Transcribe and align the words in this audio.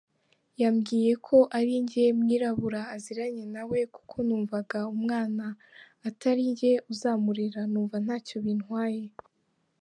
Yabwiye 0.61 1.11
ko 1.27 1.37
arinjye 1.57 2.03
mwirabura 2.19 2.81
aziranye 2.95 3.45
nawe 3.55 3.79
kuko 3.95 4.15
numvaga 4.27 4.79
umwana 4.95 5.45
atarinjye 6.09 6.71
uzamurera 6.91 7.61
numva 7.71 7.97
ntacyo 8.05 8.37
bintwaye”. 8.45 9.03